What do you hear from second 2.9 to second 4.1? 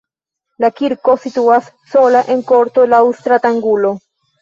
laŭ stratangulo.